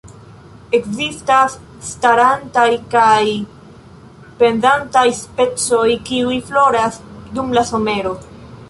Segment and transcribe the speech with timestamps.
[0.77, 1.57] Ekzistas
[1.89, 2.65] starantaj
[2.95, 3.21] kaj
[4.41, 7.01] pendantaj specoj, kiuj floras
[7.39, 8.19] dum la somero.